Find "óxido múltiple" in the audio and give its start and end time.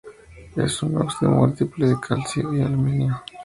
0.97-1.85